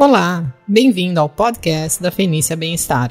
[0.00, 3.10] Olá, bem-vindo ao podcast da Fenícia Bem-Estar.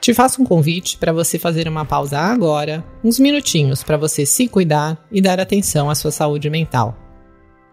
[0.00, 4.46] Te faço um convite para você fazer uma pausa agora, uns minutinhos para você se
[4.46, 6.96] cuidar e dar atenção à sua saúde mental.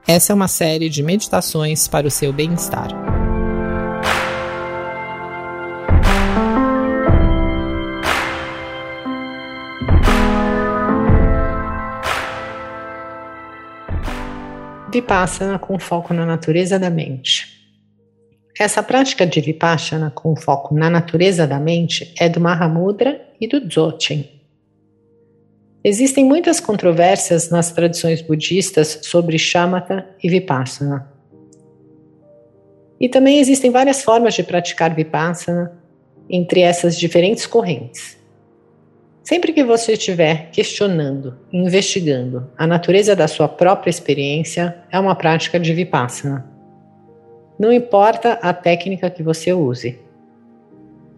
[0.07, 2.87] Essa é uma série de meditações para o seu bem-estar.
[14.91, 17.52] Vipassana com foco na natureza da mente.
[18.59, 23.59] Essa prática de Vipassana com foco na natureza da mente é do Mahamudra e do
[23.59, 24.29] Dzogchen.
[25.83, 31.11] Existem muitas controvérsias nas tradições budistas sobre Shamatha e Vipassana.
[32.99, 35.75] E também existem várias formas de praticar Vipassana
[36.29, 38.17] entre essas diferentes correntes.
[39.23, 45.59] Sempre que você estiver questionando, investigando a natureza da sua própria experiência, é uma prática
[45.59, 46.52] de Vipassana
[47.63, 49.97] não importa a técnica que você use.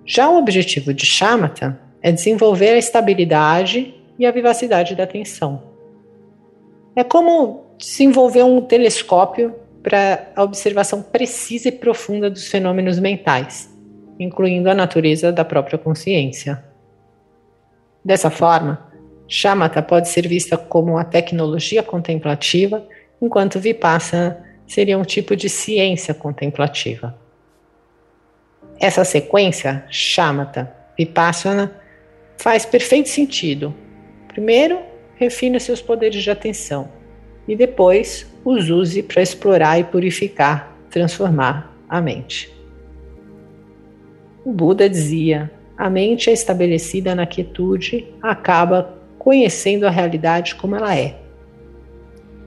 [0.05, 5.63] Já o objetivo de Shamatha é desenvolver a estabilidade e a vivacidade da atenção.
[6.95, 13.75] É como desenvolver um telescópio para a observação precisa e profunda dos fenômenos mentais,
[14.19, 16.63] incluindo a natureza da própria consciência.
[18.03, 18.87] Dessa forma,
[19.27, 22.87] Shamatha pode ser vista como a tecnologia contemplativa,
[23.19, 27.17] enquanto Vipassana seria um tipo de ciência contemplativa.
[28.79, 31.79] Essa sequência, Shamatha Vipassana,
[32.37, 33.73] faz perfeito sentido.
[34.27, 34.79] Primeiro,
[35.15, 36.89] refine seus poderes de atenção
[37.47, 42.53] e depois os use para explorar e purificar, transformar a mente.
[44.43, 50.95] O Buda dizia: a mente é estabelecida na quietude, acaba conhecendo a realidade como ela
[50.95, 51.24] é.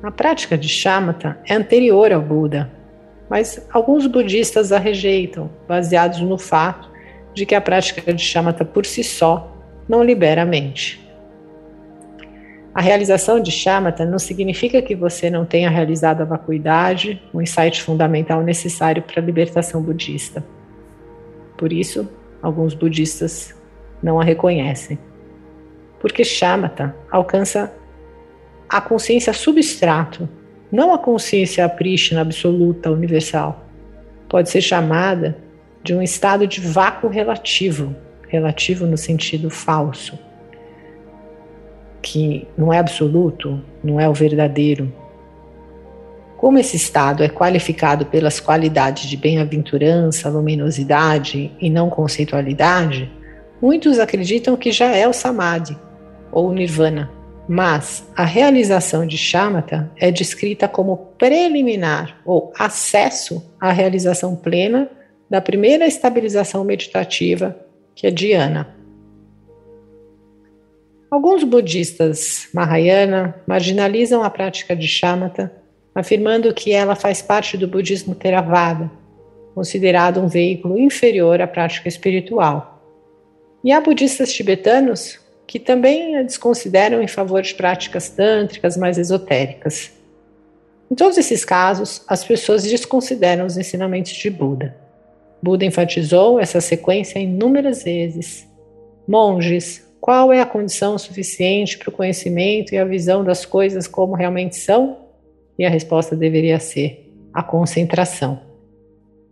[0.03, 2.71] A prática de shamatha é anterior ao Buda,
[3.29, 6.89] mas alguns budistas a rejeitam, baseados no fato
[7.35, 9.53] de que a prática de shamatha por si só
[9.89, 11.05] não libera a mente.
[12.73, 17.83] A realização de shamatha não significa que você não tenha realizado a vacuidade, o insight
[17.83, 20.45] fundamental necessário para a libertação budista.
[21.57, 22.09] Por isso,
[22.41, 23.53] alguns budistas
[24.01, 24.97] não a reconhecem.
[25.99, 27.73] Porque shamatha alcança
[28.69, 30.29] a consciência substrato,
[30.71, 33.65] não a consciência prístina, absoluta, universal.
[34.29, 35.39] Pode ser chamada
[35.83, 37.97] de um estado de vácuo relativo,
[38.29, 40.19] relativo no sentido falso,
[42.03, 44.93] que não é absoluto, não é o verdadeiro.
[46.37, 53.11] Como esse estado é qualificado pelas qualidades de bem-aventurança, luminosidade e não conceitualidade,
[53.63, 55.77] muitos acreditam que já é o samadhi
[56.31, 57.18] ou nirvana
[57.49, 64.91] mas a realização de shamatha é descrita como preliminar ou acesso à realização plena
[65.31, 67.57] da primeira estabilização meditativa,
[67.95, 68.77] que é dhyana.
[71.11, 75.51] Alguns budistas Mahayana marginalizam a prática de shamatha,
[75.95, 78.91] afirmando que ela faz parte do budismo Theravada,
[79.55, 82.79] considerado um veículo inferior à prática espiritual.
[83.65, 89.91] E há budistas tibetanos que também a desconsideram em favor de práticas tântricas mais esotéricas.
[90.91, 94.77] Em todos esses casos, as pessoas desconsideram os ensinamentos de Buda.
[95.43, 98.47] Buda enfatizou essa sequência inúmeras vezes.
[99.07, 104.15] Monges, qual é a condição suficiente para o conhecimento e a visão das coisas como
[104.15, 104.99] realmente são?
[105.59, 108.39] E a resposta deveria ser a concentração,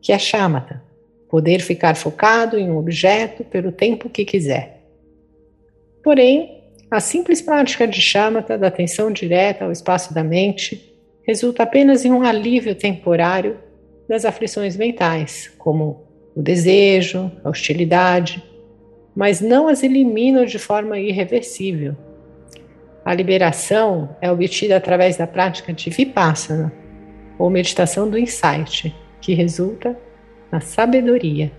[0.01, 0.83] que é chamata,
[1.29, 4.76] poder ficar focado em um objeto pelo tempo que quiser.
[6.07, 10.97] Porém, a simples prática de chamata da atenção direta ao espaço da mente
[11.27, 13.59] resulta apenas em um alívio temporário
[14.09, 18.41] das aflições mentais, como o desejo, a hostilidade,
[19.17, 21.97] mas não as eliminam de forma irreversível.
[23.05, 26.73] A liberação é obtida através da prática de vipassana,
[27.37, 29.99] ou meditação do insight, que resulta
[30.53, 31.51] na sabedoria,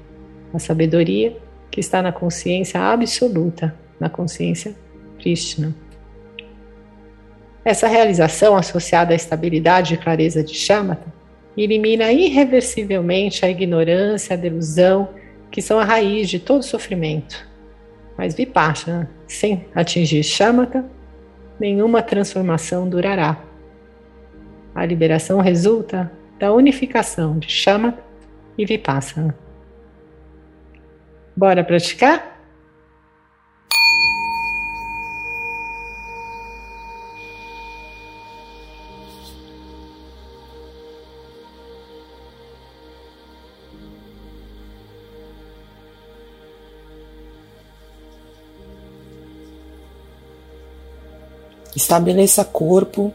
[0.54, 1.36] a sabedoria
[1.70, 4.76] que está na consciência absoluta na consciência
[5.20, 5.76] Krishna.
[7.64, 11.14] Essa realização associada à estabilidade e clareza de Shamatha
[11.58, 15.10] elimina irreversivelmente a ignorância, a delusão,
[15.52, 17.46] que são a raiz de todo sofrimento.
[18.18, 20.86] Mas Vipassana, sem atingir Shamatha,
[21.60, 23.44] nenhuma transformação durará.
[24.74, 28.04] A liberação resulta da unificação de Shamatha
[28.58, 29.38] e Vipassana.
[31.36, 32.37] Bora praticar?
[51.78, 53.14] Estabeleça corpo,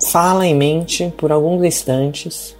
[0.00, 2.56] fala em mente por alguns instantes.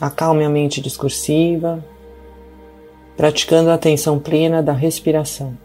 [0.00, 1.84] Acalme a mente discursiva,
[3.16, 5.58] praticando a atenção plena da respiração.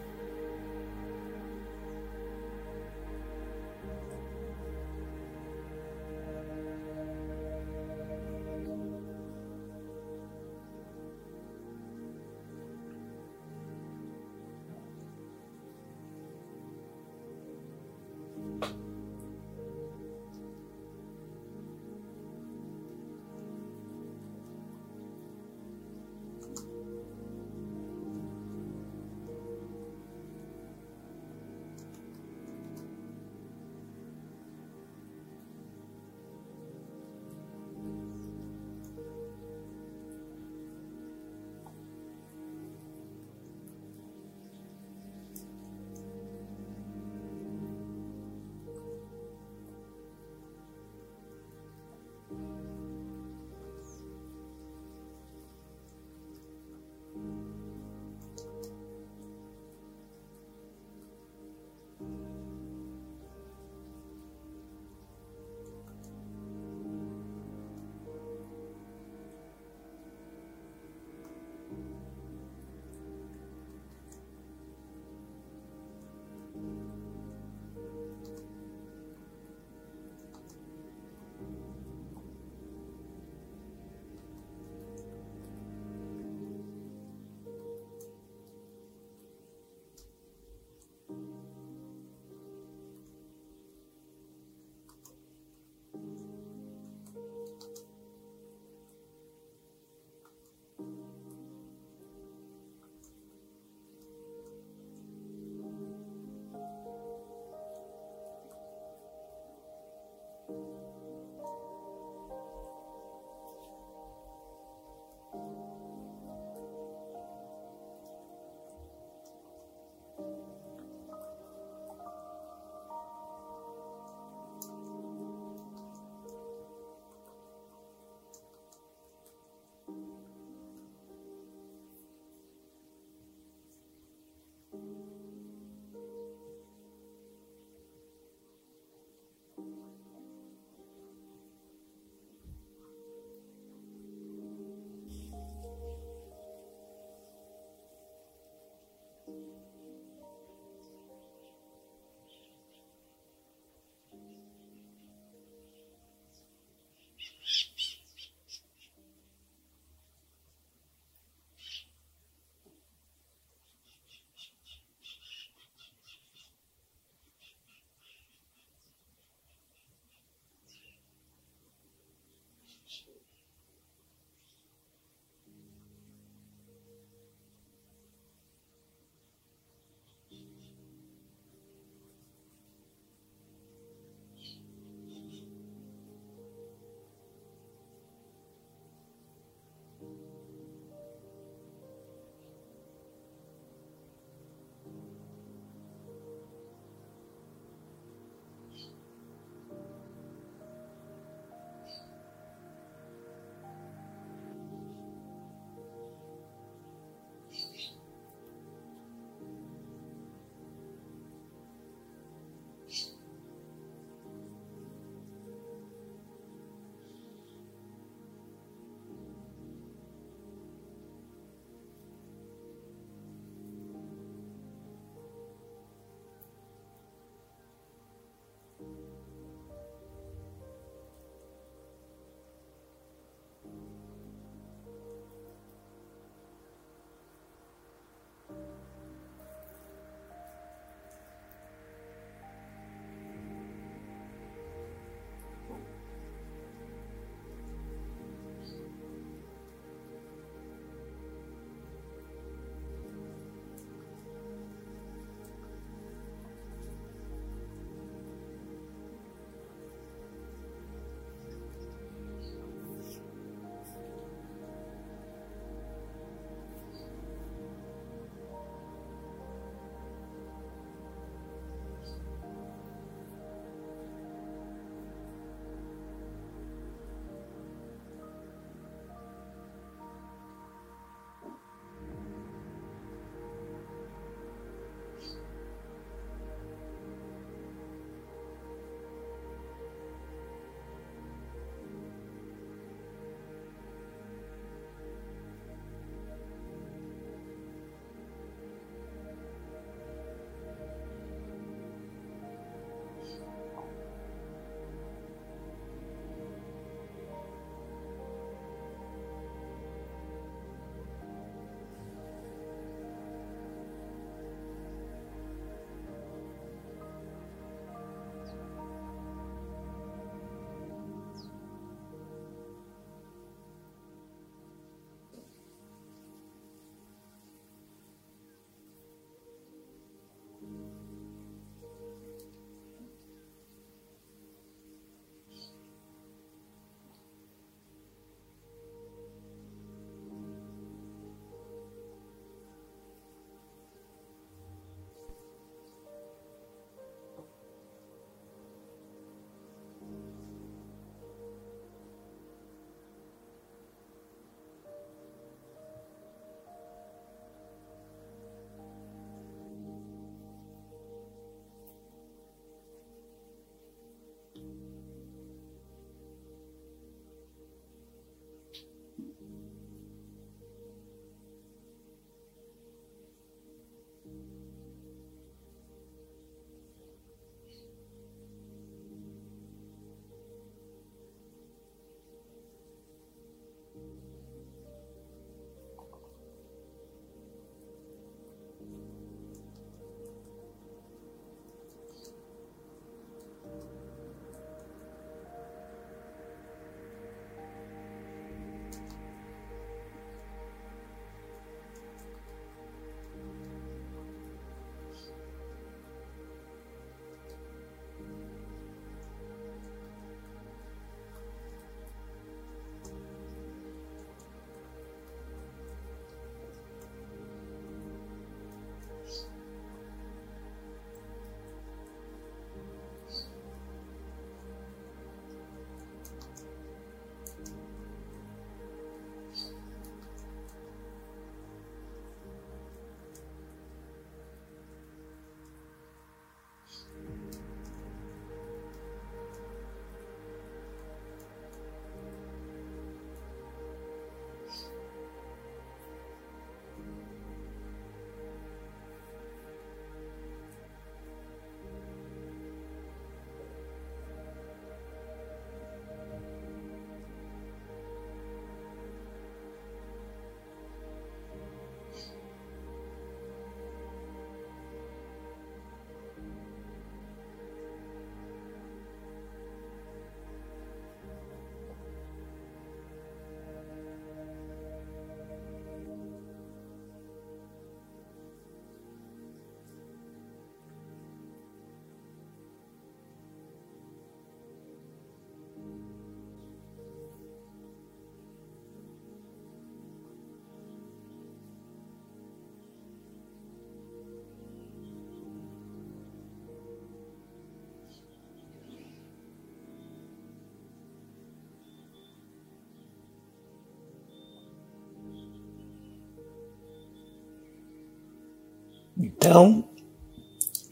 [509.44, 509.82] Então,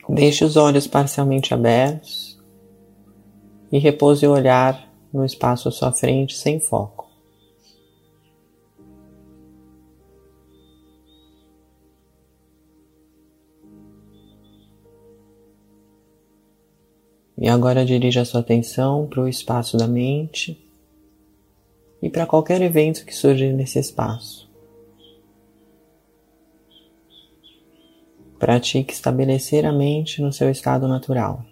[0.08, 2.36] deixe os olhos parcialmente abertos
[3.70, 7.08] e repouse o olhar no espaço à sua frente sem foco.
[17.38, 20.60] E agora dirija a sua atenção para o espaço da mente
[22.02, 24.49] e para qualquer evento que surja nesse espaço.
[28.40, 31.44] Pratique estabelecer a mente no seu estado natural.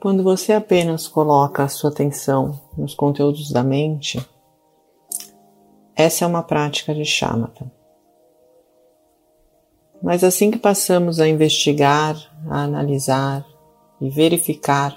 [0.00, 4.24] Quando você apenas coloca a sua atenção nos conteúdos da mente,
[5.96, 7.70] essa é uma prática de shamatha.
[10.00, 12.16] Mas assim que passamos a investigar,
[12.48, 13.44] a analisar
[14.00, 14.96] e verificar,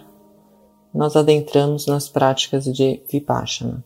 [0.93, 3.83] nós adentramos nas práticas de Vipassana.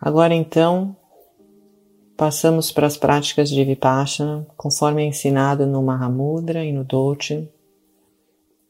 [0.00, 0.96] Agora então,
[2.18, 7.48] passamos para as práticas de Vipassana, conforme é ensinado no Mahamudra e no Doche,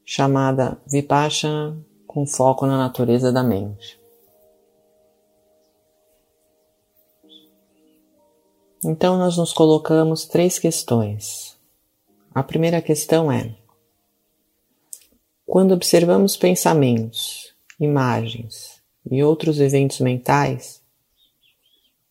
[0.05, 3.99] chamada Vipassana com foco na natureza da mente.
[8.85, 11.59] Então nós nos colocamos três questões.
[12.35, 13.57] A primeira questão é:
[15.47, 20.78] quando observamos pensamentos, imagens e outros eventos mentais,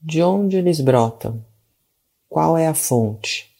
[0.07, 1.43] de onde eles brotam?
[2.29, 3.53] Qual é a fonte?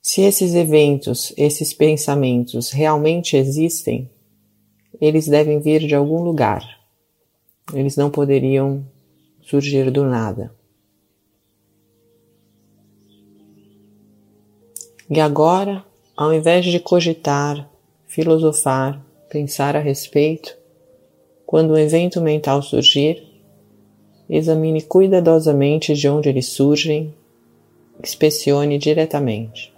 [0.00, 4.08] Se esses eventos, esses pensamentos realmente existem,
[5.00, 6.62] eles devem vir de algum lugar.
[7.74, 8.86] Eles não poderiam
[9.42, 10.54] surgir do nada.
[15.10, 15.84] E agora,
[16.16, 17.68] ao invés de cogitar,
[18.06, 20.56] filosofar, pensar a respeito,
[21.46, 23.22] quando um evento mental surgir,
[24.28, 27.14] examine cuidadosamente de onde eles surgem,
[28.02, 29.72] inspecione diretamente.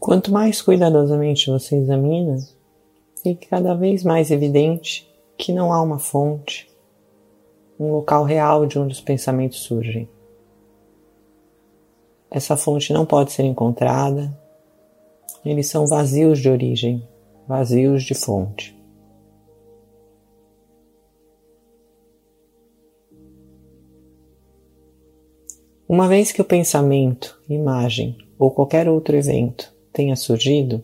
[0.00, 2.38] Quanto mais cuidadosamente você examina,
[3.20, 6.70] fica cada vez mais evidente que não há uma fonte,
[7.78, 10.08] um local real de onde os pensamentos surgem.
[12.30, 14.32] Essa fonte não pode ser encontrada,
[15.44, 17.06] eles são vazios de origem,
[17.46, 18.78] vazios de fonte.
[25.88, 30.80] Uma vez que o pensamento, imagem ou qualquer outro evento tenha surgido,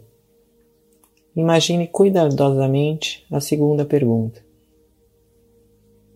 [1.36, 4.44] imagine cuidadosamente a segunda pergunta.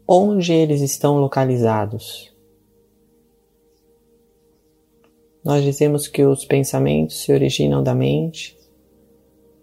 [0.05, 2.35] Onde eles estão localizados?
[5.45, 8.59] Nós dizemos que os pensamentos se originam da mente,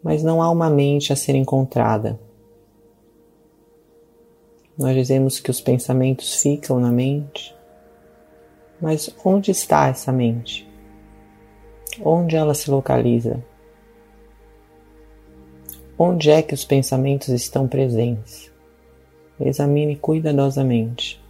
[0.02, 2.18] mas não há uma mente a ser encontrada.
[4.78, 7.54] Nós dizemos que os pensamentos ficam na mente,
[8.80, 10.65] mas onde está essa mente?
[12.04, 13.44] Onde ela se localiza?
[15.98, 18.52] Onde é que os pensamentos estão presentes?
[19.40, 21.24] Examine cuidadosamente.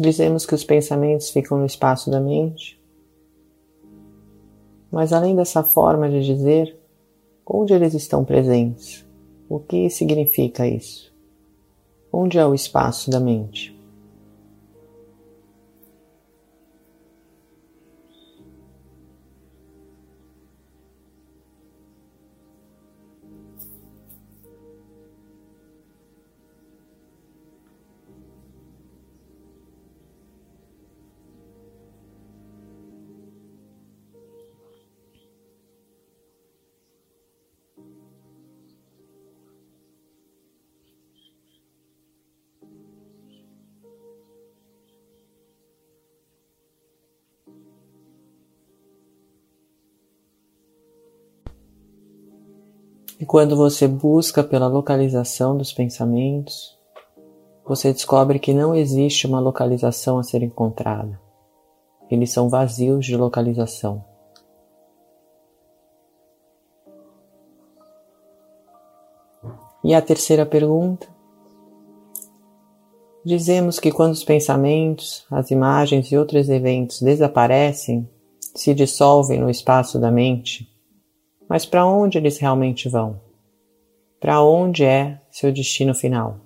[0.00, 2.80] Dizemos que os pensamentos ficam no espaço da mente,
[4.90, 6.74] mas além dessa forma de dizer,
[7.46, 9.06] onde eles estão presentes?
[9.46, 11.14] O que significa isso?
[12.10, 13.78] Onde é o espaço da mente?
[53.30, 56.76] Quando você busca pela localização dos pensamentos,
[57.64, 61.16] você descobre que não existe uma localização a ser encontrada.
[62.10, 64.04] Eles são vazios de localização.
[69.84, 71.06] E a terceira pergunta?
[73.24, 78.10] Dizemos que quando os pensamentos, as imagens e outros eventos desaparecem,
[78.56, 80.68] se dissolvem no espaço da mente,
[81.50, 83.20] mas para onde eles realmente vão?
[84.20, 86.38] Para onde é seu destino final?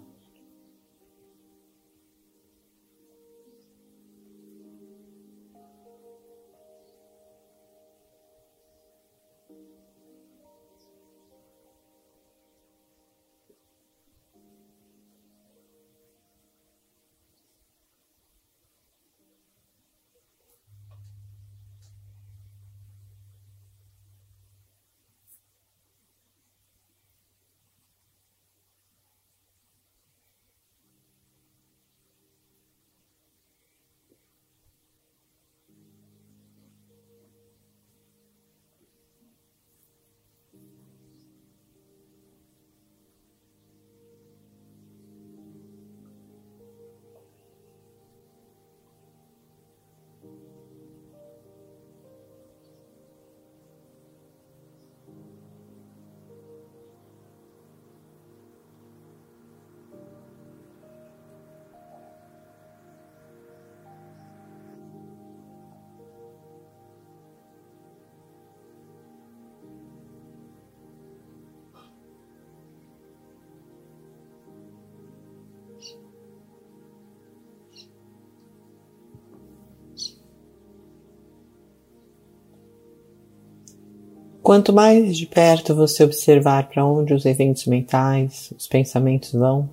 [84.45, 89.71] Quanto mais de perto você observar para onde os eventos mentais, os pensamentos vão,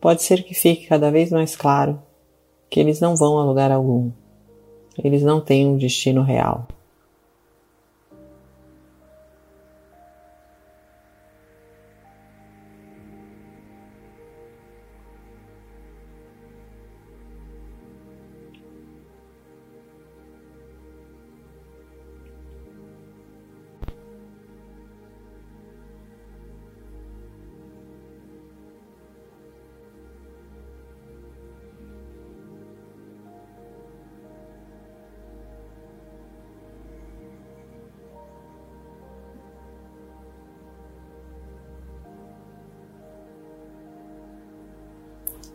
[0.00, 2.00] pode ser que fique cada vez mais claro
[2.70, 4.10] que eles não vão a lugar algum.
[4.96, 6.66] Eles não têm um destino real.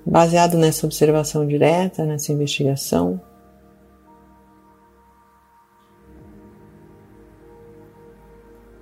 [0.09, 3.21] Baseado nessa observação direta, nessa investigação,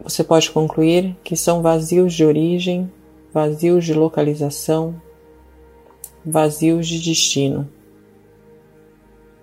[0.02, 2.90] você pode concluir que são vazios de origem,
[3.34, 4.96] vazios de localização,
[6.26, 7.70] vazios de destino.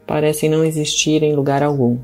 [0.06, 1.98] Parecem não existir em lugar algum.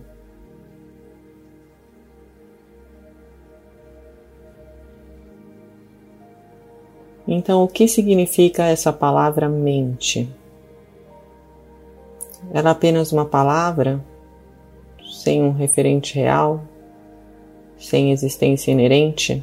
[7.41, 10.29] Então, o que significa essa palavra mente?
[12.53, 13.99] Ela é apenas uma palavra,
[15.11, 16.63] sem um referente real,
[17.79, 19.43] sem existência inerente?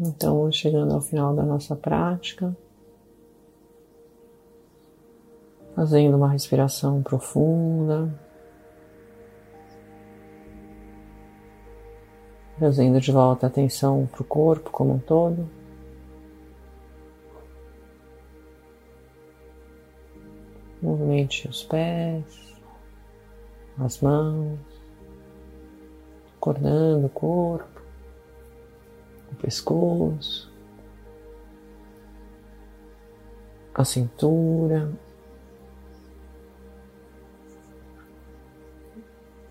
[0.00, 2.56] Então, chegando ao final da nossa prática,
[5.74, 8.08] fazendo uma respiração profunda,
[12.58, 15.48] trazendo de volta a atenção para o corpo como um todo.
[20.80, 22.54] Movimente os pés,
[23.78, 24.58] as mãos,
[26.36, 27.77] acordando o corpo,
[29.32, 30.52] o pescoço,
[33.74, 34.92] a cintura,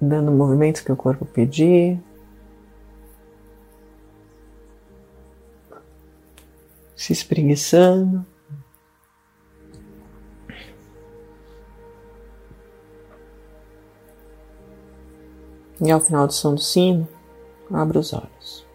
[0.01, 2.01] dando o movimento que o corpo pedir.
[6.95, 8.25] Se espreguiçando.
[15.79, 17.07] E ao final do som do sino,
[17.71, 18.66] abra os olhos.